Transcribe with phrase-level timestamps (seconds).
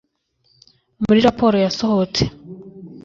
[1.05, 2.23] muri raporo yasohotse,